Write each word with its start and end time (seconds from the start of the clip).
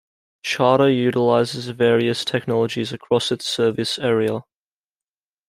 Charter 0.41 0.89
utilizes 0.89 1.67
various 1.69 2.25
technologies 2.25 2.91
across 2.91 3.31
its 3.31 3.45
service 3.45 3.99
area. 3.99 4.41